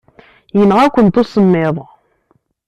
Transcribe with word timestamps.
Yenɣa-kent 0.57 1.19
usemmiḍ. 1.21 1.75